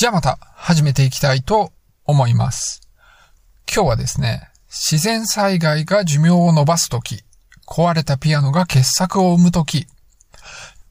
[0.00, 1.72] じゃあまた始めていきたいと
[2.06, 2.80] 思います。
[3.70, 7.22] 今日はですね、自然災害が寿命を伸ばすとき、
[7.66, 9.86] 壊れたピアノが傑作を生むとき、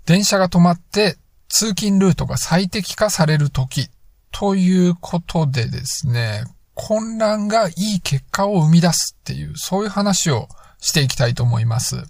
[0.06, 3.90] 電車が止まって通勤ルートが最適化されるとき、
[4.30, 6.44] ということでですね、
[6.76, 11.96] 混乱がいい結果を生み出すっていう、そういう話をしていきたいと思います。
[11.96, 12.04] ま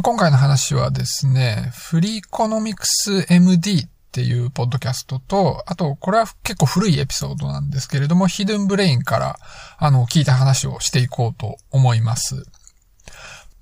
[0.00, 9.38] あ、今回の話はですね、フリーコノミクス MD っていうポッドキャストと、あと、これは結構古いエピソードなんですけれども、ヒドゥンブレインから、
[9.78, 12.44] あの、聞いた話をしていこうと思います。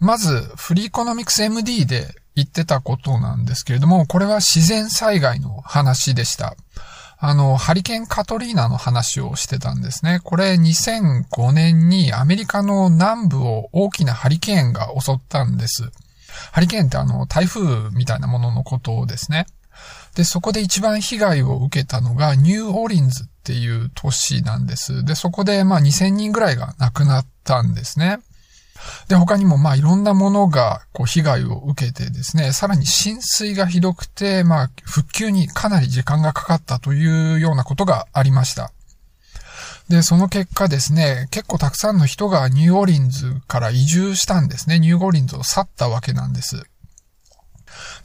[0.00, 6.56] まず、フリーコノミクス MD で言ってたことなんですけれども、これは自然災害の話でした。
[7.18, 10.18] あの、ハリケーンカトリーナの話をしてたんですね。
[10.24, 15.92] これ2005年にアメリカの南部を大きなハリケーンが襲ったんです。
[16.50, 19.46] ハリケーンってあの、台風みたいなもののことですね。
[20.14, 25.04] で、そこで一番被害を受けたのがニューオーリンズっていう都市なんです。
[25.04, 28.18] で、そこでまあ2000人ぐらいが亡くなったんですね。
[29.08, 38.72] で、他にもまあいろんなものがこう被害を受けてですね、さらに浸水がひどくて、まあ復旧にかなり時間がかかったというようなことがありました。
[39.88, 44.78] で、その結果ですね、結構たくさんの人がニューオーリンズから移住したんですね。
[44.78, 46.64] ニューオーリンズを去ったわけなんです。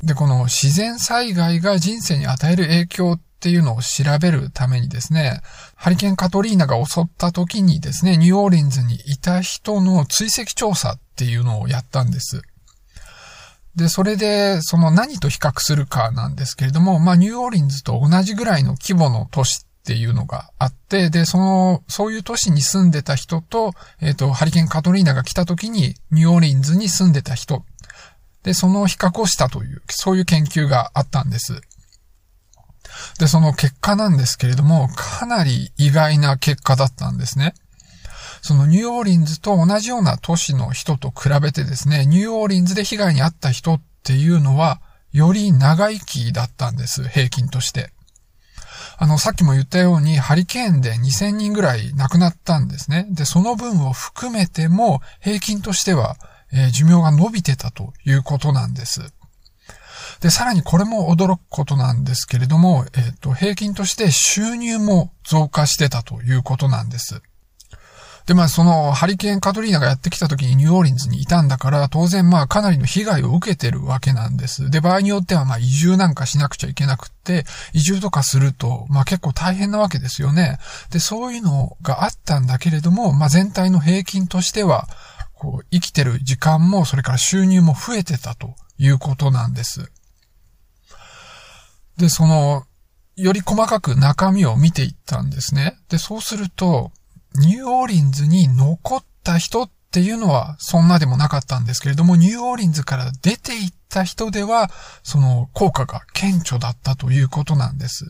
[0.04, 5.42] で、この自然災害が人生に与える影響っていうのを調べるためにですね、
[5.76, 12.42] ハリケーンカトリーナが襲った時にですね、ニューオーリンズにいた人の追跡調査っていうのをやったんです。
[13.76, 27.66] で、それで、その何と比較するかなんですけれども、まあ、ニューオーリンズと同じぐらいの規模の都市っていうのがあって、で、その、そういう都市に住んでた人と、えっ、ー、と、ハリケーンカトリーナが来た時に、ニューオーリンズに住んでた人
[28.46, 31.62] で、その比較をしたという、そういう研究があったんです。
[33.20, 37.56] で、その結果なんですけれども、かなり意外な結果だったんですね。
[38.44, 44.80] そのニューオーリンズと同じような都市の人と比べてですね、ニューオーリンズで被害に遭った人っていうのは、
[45.12, 47.92] より長生きだったんです、平均として。
[48.98, 53.08] あの、さっきも言ったように、ハリケーンで2000人ぐらい亡くなったんですね。
[53.10, 56.18] で、その分を含めても、平均としては
[56.52, 59.02] えー、寿命が伸びてたということなんです。
[60.22, 67.22] で、さらにこれも驚くことなんですけれども、えっ、ー、と、平均として収入も増加してたということなんです。
[68.26, 74.72] で、まあ、その、ハリケーンカトリーナがやってきた時にニューオーリンズにいたんだから、当然まあ、かなりの被害を受けてるわけなんです。
[74.72, 80.58] で、場合によってはまあ、移住なんかしなくちゃいけなくって、移住とかすると、まあ結構大変なわけですよね。
[80.90, 84.88] で、そういうのがあったんだけれども、まあ全体の平均としては、
[85.46, 89.92] こう、生きてる時間も、それから収入も増えてたということなんです。
[91.98, 92.64] で、その、
[93.16, 95.78] より細かく中身を見ていったんですね。
[95.88, 96.92] で、そうすると、
[97.36, 104.72] ニューオーリンズに残った人っていうのはそんなでもなかったんですけれども、ニューオーリンズから出ていった人では、
[105.04, 108.10] その効果が顕著だったということなんです。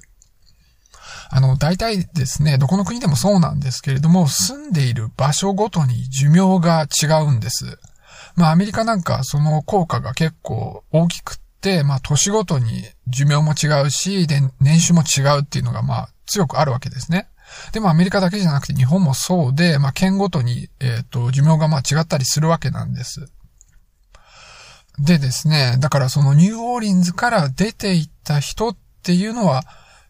[1.30, 7.80] あの、大体ですね、どこの国でもそうなんですけれども、住んでいる場所ごとに寿命が違うんです。
[8.36, 17.28] まあ、アメリカなんかその効果が結構大きくって、まあ、年ごとに寿命も違うし、で、年収も違うっていうのが、まあ、強くあるわけですね。
[17.72, 23.28] でもアメリカだけじゃなくて日本もそうで、まあ、県ごとに、えっ、ー、と、寿命がまあ違ったりするわけなんです。
[25.00, 29.64] でですね、だからそのニューオーリンズから出ていった人っていうのは、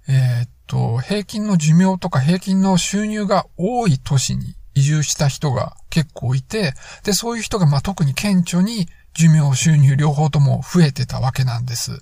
[0.08, 12.02] えっ、と、平均の寿命とか平均の収入が多い都市に移住した人が結構いて、で、そういう人がまあ特に顕著に寿命、収入両方とも増えてたわけなんです。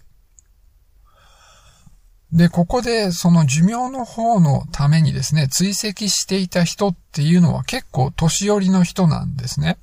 [2.32, 9.78] で、ここでその寿命の方のためにですね、追跡していた人っていうのは結構年寄りの人なんですね。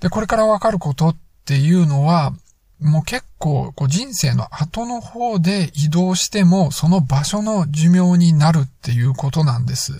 [0.00, 2.34] で、これからわかることっていうのは、
[2.82, 9.92] もう結構こう人生の後の方で移動してもその場所の寿命になるっていうことなんです。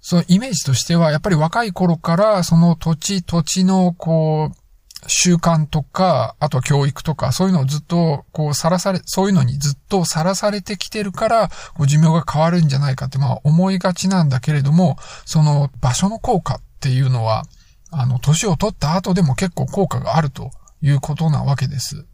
[0.00, 4.60] そのイメージとしてはやっぱり若い頃からその土地土地のこう
[5.06, 17.44] 習慣とか、あと教育とか、そういうのをずっと、こう、さらされ、そういうのにずっとさらされてきてるから、こう、寿命が変わるんじゃないかって、まあ、思いがちなんだけれども、その場所の効果っていうのは、
[17.90, 20.50] あの、年を取った後でも結構効果があると
[20.82, 22.06] いうことなわけです。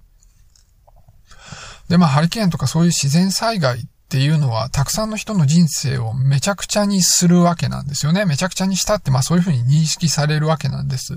[1.89, 8.25] で、まあ、ハリケーンとかそういう自然災害っていうのは、たくさんの人の人生をめちゃくちゃにするわけなんですよね。
[8.25, 11.17] めちゃくちゃにしたって、まあそういうふうに認識されるわけなんです。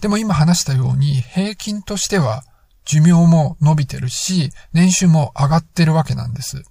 [0.00, 2.44] でも今話したように、平均としては
[2.84, 6.62] 寿命も伸びてるし、年収も上がってるわけなんです。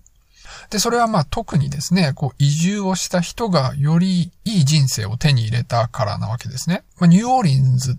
[0.70, 6.84] で、それはまあ特にですね、こう移住をした人がよりいい人生を手に入れたからなわけですね。
[7.00, 7.96] まあ、ニューオーリンズっ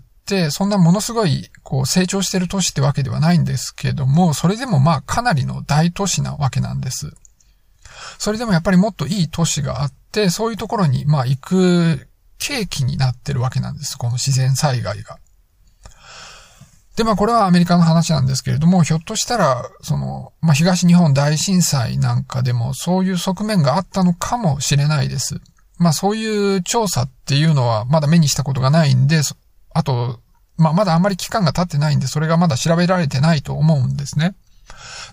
[0.51, 7.11] そんなものすごいこう成長してる都市ってわけではないんですけども、それでもまあかなりの大都市なわけなんです。
[8.17, 12.07] それでもやっぱりもっといい都市があって、そういうところにまあ行く
[12.39, 13.97] 契機になってるわけなんです。
[13.97, 15.17] この自然災害が。
[16.95, 25.39] で、まあこれはアメリカの話なんですけれども、ひょっとしたら、その、まあ東日本大震災なんかでもそういう側面があったのかもしれないです。
[25.77, 29.21] まあそういう調査っていうのはまだ目にしたことがないんで、
[29.77, 30.19] あと、
[30.57, 34.35] まあまだあんまり期間が経ってないんで、それがまだ調べられてないと思うんですね。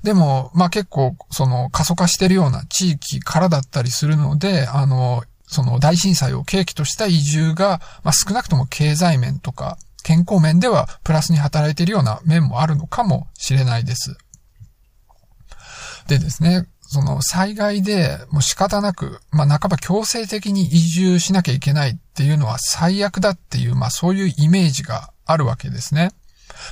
[0.02, 14.16] でも、まあ結構、その過疎化してるような地域からだったりするので、あの、その大震災を契機とした移住が、まあ少なくとも経済面とか、健康面ではプラスに働いているような面もあるのかもしれないです。
[16.08, 26.12] でですね、その災害でもう仕方なく、まあ半ば強制的に移住しなきゃいけないっていうのは最悪だっていう、まあそういうイメージがあるわけですね。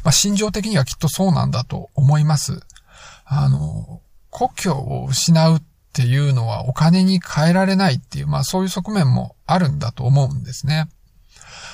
[0.05, 2.61] まあ心情的にはきっとそうなんだと思います。
[3.25, 10.89] あの、故郷を失うっていうのはお金に変えられないっていう、まあそういう側面もあるんだと思うんですね。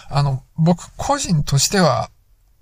[0.08, 2.10] あの、僕個人としては、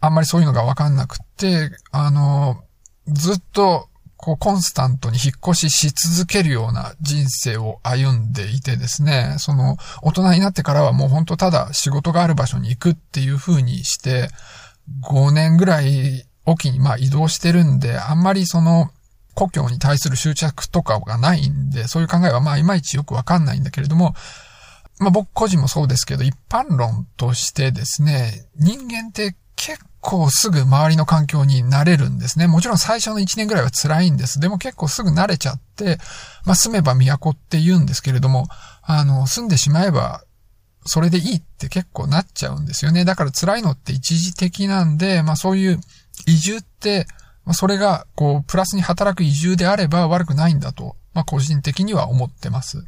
[0.01, 2.65] あんまりそういうのがわかんなくって、あの、
[3.07, 14.29] ずっと、こう、コンスタントに引っ越しし続けるような人生を歩んでいてですね、その、大人になってからはもうほんとただ仕事がある場所に行くっていう風にして、
[15.03, 18.91] 5年ぐらいおきにまあ移動してるんで、あんまりその、
[19.35, 24.15] 故郷に対する執着とかがないんで、そういう考えはまあいまいちよくわかんないんだけれども、
[24.99, 32.47] まあ僕個人もそうですけど、一般論としてですね、人間って結構すぐ周りの環境に慣れるんですね。
[32.47, 34.39] もちろん最初の1年ぐらいは辛いんです。
[34.39, 35.99] でも結構すぐ慣れちゃって、
[36.45, 38.47] まあ住めば都って言うんですけれども、
[38.83, 40.23] あの、住んでしまえば
[40.87, 43.05] それでいいって結構なっちゃうんですよね。
[43.05, 45.81] だから辛いのって一時的なんで、まあそういう
[46.27, 47.07] 移住って、
[47.45, 52.85] まあ、それがこうプラスに働く移住であれば悪くないんだと、まあ個人的には思ってます。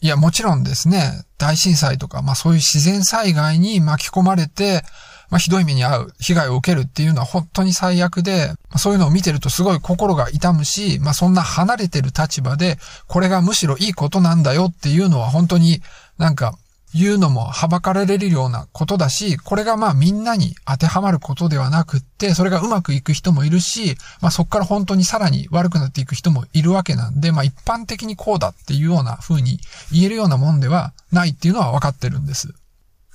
[0.00, 4.82] いや、もちろんですね、大震災とか、まあそういう自然災害に巻き込まれて、
[5.30, 15.80] まあひどい目に遭う、被害を受けるっていうのは本当に最悪で、まあ、そういうのを見てるとすごい心が痛むし、まあそんな離れてる立場で、これがむしろいいことなんだよっていうのは本当に
[16.18, 16.58] なんか
[16.92, 29.60] 言うのもはばかられるようなことだし、これがまあみんなに当てはまることではなくって、それがうまくいく人もいるし、まあそこから本当にさらに悪くなっていく人もいるわけなんで、まあ一般的にこうだっていうような風に
[29.92, 32.54] 言えるようなもんではないっていうのは分かってるんです。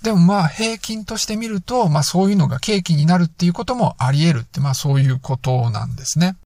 [0.03, 6.37] でもまあ平均としてみると、まあそういうのが契機になるっていうこともあり得るって、まあそういうことなんですね。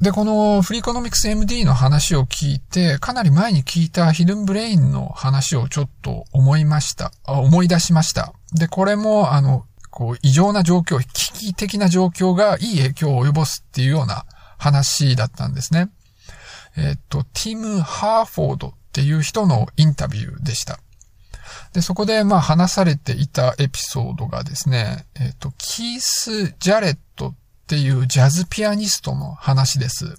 [0.00, 7.10] で、このフリーコノミクス MD の話を聞いて、かなり前に聞いたヒドゥンブレインの話をちょっと思いました。
[7.26, 8.32] 思い出しました。
[8.52, 14.26] で、これも、あの、こう、異常な状況、危機的な状況がいい影響を及ぼすっていうような
[14.58, 15.88] 話だったんですね。
[16.76, 20.80] えっと、ティム・ハーフォードっていう人のインタビューでした。
[21.74, 27.34] で、そこで、まあ、話されていたエピソードがですね、えっと、キース・ジャレットっ
[27.66, 30.18] ていうジャズピアニストの話です。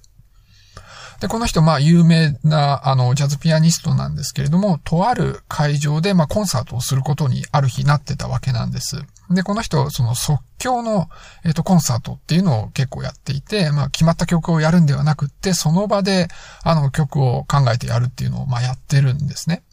[1.19, 9.03] で、この人、まあ、有名な、あの、ジャズピアニストなんですけれども、とある会場で、まあ、コンサートをすることにある日なってたわけなんです。
[9.31, 11.09] で、この人、その即興の、
[11.43, 16.27] えっ、ー、と、コンサートっていうのを結構やっていて、まあ、決まった曲をやるんではなくって、その場で、
[16.63, 19.63] あの、曲を考えてやるっていうのを、まあ、やってるんですね。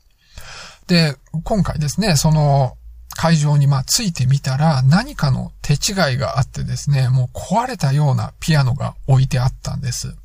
[0.86, 2.76] で、今回ですね、その、
[3.16, 10.16] 会場にまあついてみたら何かの手違いがあってですね、もう壊れたようなピアノが置いてあったんです。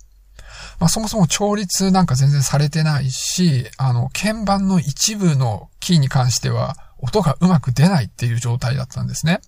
[0.80, 9.42] まあそもそも調律なんか全然されてないし、あの、鍵盤の一部のキーに関しては音がうまく出ないっていう状態だったんですね。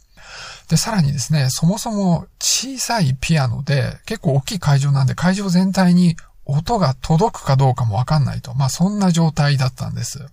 [0.69, 6.15] で、さらにですね、そもそも小さいピアノで結構大きい会場なんで会場全体に
[6.45, 8.53] 音が届くかどうかもわかんないと。
[8.53, 10.25] まあそんな状態だったんです。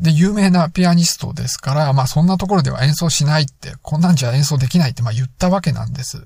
[0.00, 6.24] で、有名なピアニストですから、まあそんなところでは演奏しないって、こんなんじゃ演奏できないってまあ言ったわけなんです。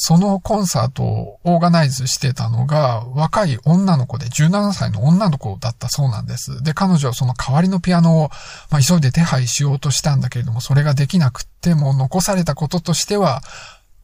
[0.00, 6.62] そのコンサートをオーガナイズしてたのが、若い女の子で17歳の女の子だったそうなんです。
[6.62, 8.30] で、彼女はその代わりのピアノを、
[8.70, 13.42] まあ、急いで手配しようとしたんだけれども、それができなくって、もう残されたこととしては、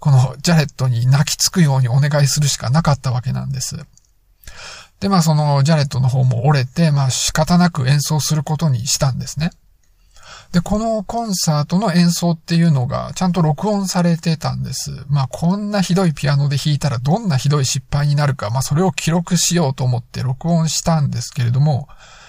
[0.01, 3.77] このジャレットに泣きつくようにお願いするしかなかったわけなんです。
[4.99, 9.51] で、まあそのジャレットの方も折れて、まあ仕方なく演奏することにしたんですね。
[10.55, 15.05] で、このコンサートの演奏っていうのがちゃんと録音されてたんです。
[15.09, 21.89] まあこんなひどいピアノで弾いたらどんなひどい失敗になるか、まあそれを記録しようと思って録音したんですけれども、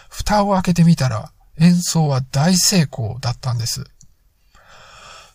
[0.09, 3.83] 蓋を開けてみたら演奏は大成功だったんです。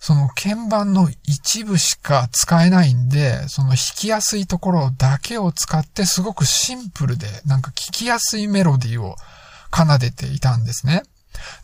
[0.00, 9.14] その鍵盤の一部しか使えないんで、その弾きやすいところだけを使ってすごくシンプルでなんか聴きやすいメロディーを
[9.72, 11.04] 奏でていたんですね。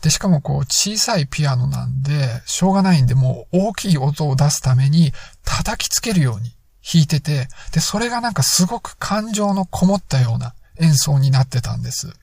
[0.01, 5.11] で、しかもこう小さいピアノなんで、しょうがないんでもう大きい音を出すために
[5.43, 12.13] 叩きつけるように弾いてて、で、それがなんかすごく感情のこもったような演奏になってたんです。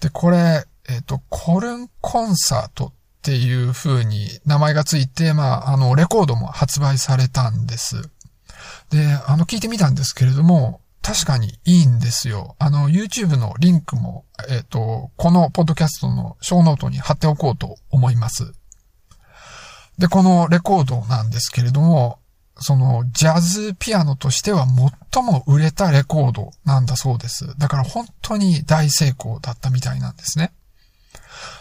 [0.00, 2.92] で、これ、えっ、ー、と、コルンコンサートっ
[3.22, 8.02] ていう風に名前がついて、まあ、あの、レコードも発売されたんです。
[8.90, 10.80] で、あの、聞いてみたんですけれども、
[11.10, 12.54] 確かにいいんですよ。
[12.60, 18.52] あの、YouTube のリンクも、えっ、ー、と、このポッドキャストのショーノートに貼っておこうと思います。
[19.98, 22.20] で、このレコードなんですけれども、
[22.58, 24.68] その、ジャズピアノとしては
[25.12, 27.58] 最も売れたレコードなんだそうです。
[27.58, 30.52] だから本当に大成功だったみたいなんですね。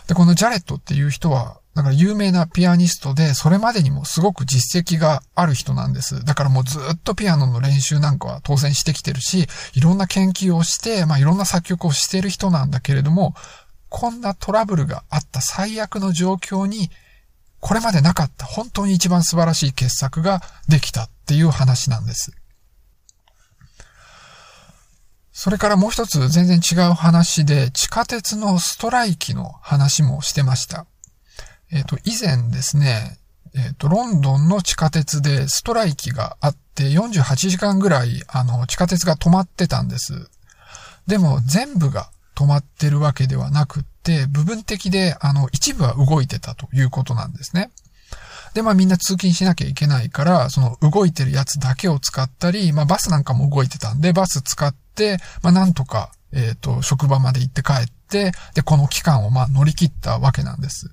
[0.08, 6.23] で、このジャレットっていう人は、だから有名なピアニストで、それまでにもすごく実績がある人なんです。
[6.25, 13.35] だからもうずっとピアノの練習なんかは当然してきてるし、いろんな研究をして、まあいろんな作曲をしてる人なんだけれども、
[13.89, 16.89] こんなトラブルがあった最悪の状況に、
[17.59, 22.31] これまでなかった本当に一番素晴らしい傑作ができたっていう話なんです。
[25.31, 30.85] それからもう一つ全然違う話で、地下鉄のストライキの話もしてました。
[31.71, 33.17] えっ、ー、と、以前ですね、
[33.55, 40.29] えっ、ー、と、ロンドンの地下鉄でストライキがあって48時間ぐらい、あの、地下鉄が止まってたんです。
[41.07, 47.71] でも、全部が止まってるわけではなくって、部分的で、あの、一部は動いてたということなんですね。
[48.53, 60.91] で、まあみんな通勤しなきゃいけないから、その動いてるやつだけを使ったり、まあバスなんかも動いてたんで、バス使って、まあなんとか、えっ、ー、と、職場まで行って帰って、で、この期間をまあ乗り切ったわけなんです。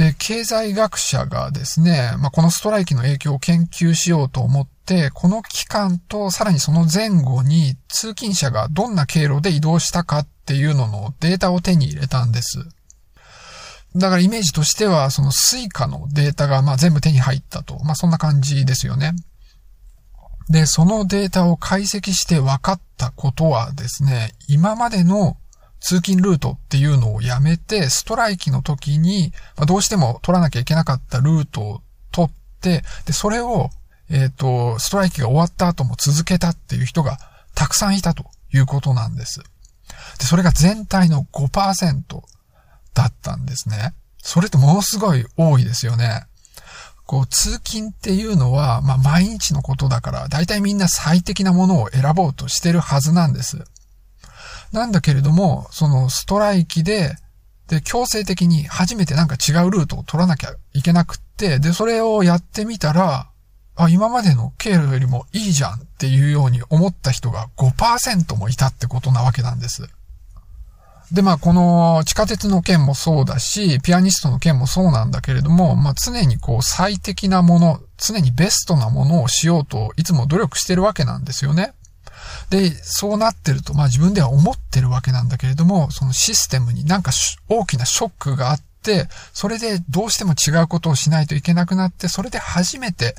[0.00, 12.66] で、経済学者がですね、まあこのストライキの影響を研究しようと思って、この期間とさらにその前後に通勤者がどんな経路で移動したかっていうののデータを手に入れたんです。
[13.94, 17.78] だからイメージとしては、そのスイカのデータがま全部手に入ったと。
[17.84, 19.12] まあそんな感じですよね。
[20.48, 25.36] で、そのデータを解析して分かったことはですね、今までの
[25.80, 31.80] 通勤ルートっていうのをやめて、ストライキの時に、まあ、どうしても取らなきゃいけなかったルートを
[32.12, 33.70] 取って、で、それを、
[34.10, 37.18] えっ、ー、と、ストライキが終わった後も続けたっていう人が
[37.54, 39.40] たくさんいたということなんです。
[40.18, 42.22] で、それが全体の5%。
[42.94, 43.94] だったんですね。
[44.18, 46.26] それってものすごい多いですよね。
[47.06, 53.64] こう、通勤っていうのは、まあ、毎日のことだから、だいたいみんな最適なものを選ぼうとしてるはずなんです。
[54.72, 57.16] なんだけれども、そのストライキで、
[57.68, 63.30] で、強制的に初めてなんか違うルートを取らなきゃいけなくって、で、それをやってみたら、
[63.76, 69.88] あ、今までの経路よりもいいじゃんっていうように思った人が5%もいたってことなわけなんです。
[71.12, 81.72] で、まあ、この地下鉄の件もそうだし、ピアニストの件もそうなんだけれども、まあ、常にこう最適なもの、常にベストなものをしようといつも努力してるわけなんですよね。
[82.50, 87.12] で、そうなってると、まあ自分では思ってるわけなんだけれども、そのシステムになんか
[87.48, 93.14] 大きなショックがあって、それでどうしても違うことをしないといけなくなって、それで初めて、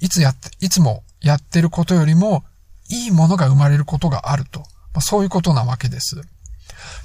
[0.00, 2.44] いつやって、いつもやってることよりも、
[2.88, 4.60] いいものが生まれることがあると。
[4.60, 4.66] ま
[4.98, 6.22] あ、そういうことなわけです。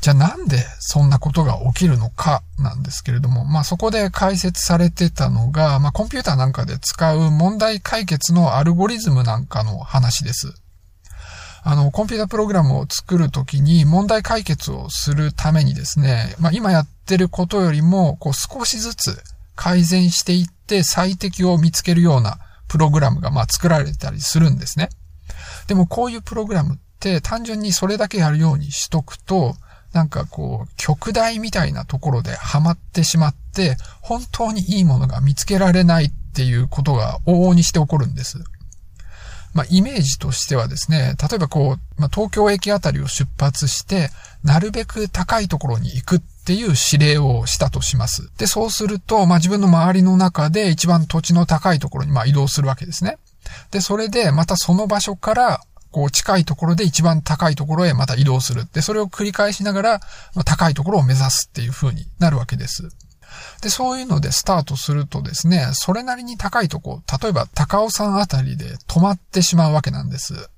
[0.01, 10.53] じゃあなんでそんなことが起きるのかなんですけれども、まあそこで解説されてたのが、まあコンピューターなんかで使う問題解決のアルゴリズムなんかの話です。
[11.63, 19.17] あの、コンピュータプログラムを作るときに問題解決をするためにですね、まあ今やってることよりも、こう少しずつ
[19.55, 22.37] 改善していって最適を見つけるような
[22.67, 24.89] プログラムがまあ作られたりするんですね。
[25.67, 29.55] でもこういうプログラムって単純にそれだけやるようにしとくと、
[29.93, 38.43] なんかこう、極大みたいなところでハマってしまって、本当にいいものが見つけられないっていうことが往々にして起こるんです。
[39.53, 44.09] まあ、イメージとしてはですね、例えばこう、まあ、東京駅あたりを出発して、
[44.43, 48.31] なるべく高いところに行くっていう指令をしたとします。
[48.37, 53.17] で、そうすると、まあ、自分の周りの中で一番土地の高いところにま移動するわけですね。
[53.71, 58.67] で、それでまたその場所からこう近いところで一番高いところへまた移動する。
[58.71, 59.99] で、それを繰り返しながら、
[60.45, 62.89] 高いところを目指すっていう風になるわけです。
[63.61, 70.49] で、そういうのでスタートするとですね、それなりに高いとこ、例えば高尾山あたりで止まってしまうわけなんです。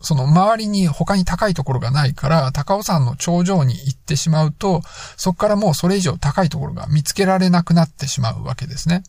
[0.00, 4.82] その周りに他に高いところがないから、高尾山の頂上に行ってしまうと、
[5.16, 9.02] そこからもうそれ以上高いところが見つけられなくなってしまうわけですね。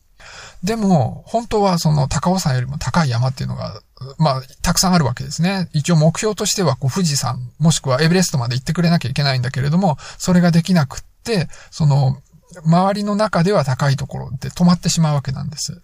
[0.64, 3.82] でも、本当はその高尾山よりも高い山っていうのが、
[4.18, 5.70] まあ、たくさんあるわけですね。
[5.74, 12.18] 一応目標としては、こう、富士山、もしくはエベレストまで行ってくれなきゃいけないんだけれども、それができなくって、その、
[12.64, 15.82] 周りの中では高いところで止まってしまうわけなんです。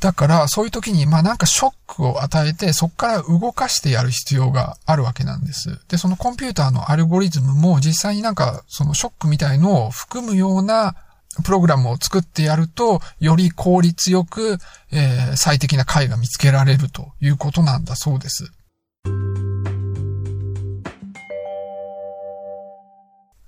[0.00, 5.80] だから、そういう時に、まあなんかショックを与えて、そこから動かしてやる必要があるわけなんです。
[5.88, 10.96] で、そのコンピューターのアルゴリズムも実際になんか、そのショックみたいのを含むような
[11.44, 14.58] プログラムを作ってやると、より効率よく、
[14.92, 18.52] えー、最適な回が見つけられるということなんだそうです。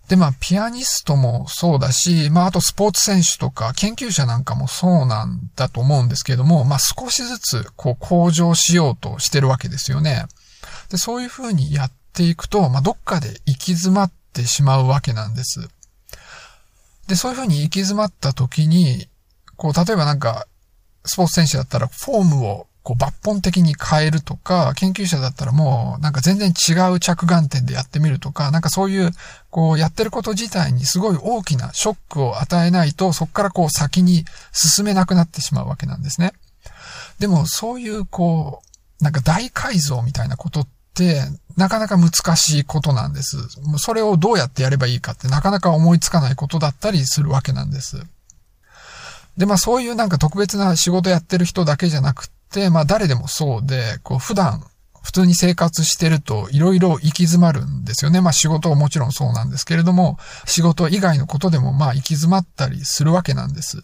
[0.09, 10.25] で、まあ、ピアニストもそうだし、まあ、あとスポーツ選手とか研究者なんかもそうなんだと思うんですけれども、まあ、少しずつ、こう、向上しようとしてるわけですよね。
[10.91, 15.69] で、そういうふうにやっていくと、まあ、どっかで行き詰まってしまうわけなんです。
[17.07, 19.09] で、そういうふうに行き詰まった時に、
[19.57, 20.47] こう、例えばなんか、
[21.05, 29.11] スポーツ選手だったらフォームをこう抜本的に変えるとか、研究者だったらもうなんか全然違う着眼点でやってみるとか、なんかそういう、
[29.51, 36.33] こうやってること自体にすごい大きなショックを与えないと、そこからこう先に進めなくなってしまうわけなんですね。
[37.19, 38.63] でもそういうこ
[39.01, 41.25] う、なんか大改造みたいなことって、
[41.59, 43.37] なかなか難しいことなんです。
[43.77, 48.03] それをどうやってやればいいかってなかなか思いつかないことだったりするわけなんです。
[49.37, 52.31] で、まあそういうなんか特別な仕事やってる人だけじゃなく、
[52.71, 54.65] まあ誰でもそうで、こう普段
[55.03, 58.21] 普通に生活してると色々行き詰まるんですよね。
[58.21, 63.83] まあ仕事はもちろんそうなんですけれども、仕事以外のことでもまあ行き詰まったりするわけなんです。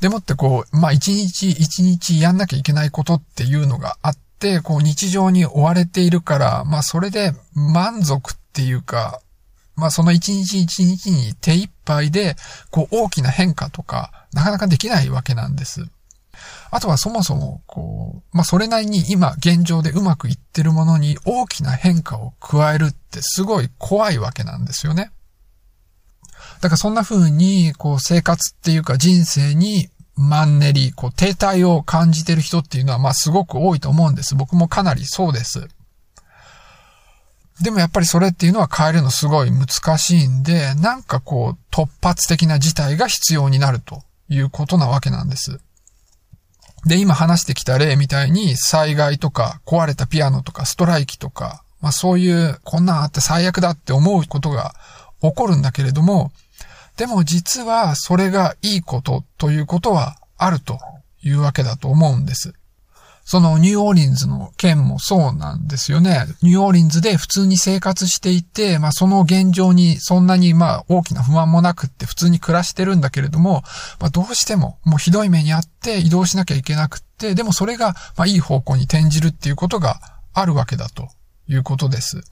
[0.00, 9.20] でもってこう、まあ一日一日やんなきゃいけないことっていうのがあって、こう日常に追われているから、まあそれで満足っていうか、
[9.76, 12.36] まあその一日一日に手一杯で、
[12.70, 15.88] こう大きな変化とか、なかなかできないわけなんです。
[16.70, 25.10] あとはそもそも、こう、まあ、それなりに今現状でうまくいってるものに大きな変化を加えるってすごい怖いわけなんですよね。
[26.60, 34.34] だからそんな風に、こう、生活っていうか人生にマンネリ、こう、停滞を感じてる人っていうのは、まあ、すごく多いと思うんです。
[34.34, 35.68] 僕もかなりそうです。
[37.62, 45.60] でもやっぱりそれっていうのは変えるのすごい難しいんで、なんかこう、突発的な事態が必要になるということなわけなんです。
[46.86, 54.74] で、今話してきた例みたいに災害とか壊れたピアノとかストライキとか、まあそういうこんなんあって最悪だって思うことが
[55.20, 56.32] 起こるんだけれども、
[56.96, 60.78] でも実はそれがいいことということはあると
[61.22, 62.54] いうわけだと思うんです。
[63.28, 66.24] そのニューオーリンズの件もそうなんですよね。
[66.40, 73.64] ニューオーリンズで普通に生活していて、まあその現状にそんなにまあ大きな不満もなくって普通に暮らしてるんだけれども、
[74.00, 80.00] まあどうしてももうひどい目にあって移動しなきゃいけなくって、でもそれがまあいい方向に転じるっていうことが
[80.32, 81.10] あるわけだと
[81.50, 82.22] いうことです。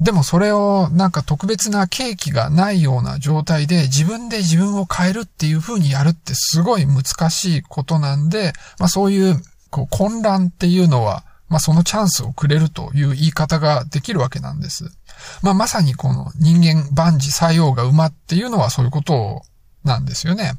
[0.00, 14.84] でもそれをなんか特別な契機がないような状態で自分で自分を変えるっていう風にやるってすごい難しいことなんで、まあそういうこう混乱っていうのは、まあ、そのチャンスをくれるという言い方ができるわけなんです。
[15.42, 19.42] まあ、まさにこの人間万事作用が馬っていうのはそういうこと
[19.84, 20.52] なんですよね。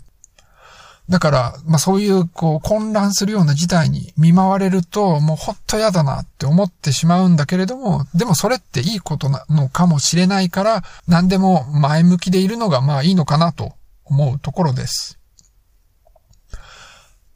[1.10, 13.74] だから、まあそういう、こう、混乱するような事態に見舞われると、もうほっと嫌だなって思ってしまうんだけれども、でもそれっていいことなのかもしれないから、何でも前向きでいるのがまあいいのかなと
[14.06, 15.19] 思うところです。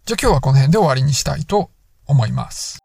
[0.05, 1.69] じゃあ今日はこの辺で終わりにしたいと
[2.05, 2.79] 思います。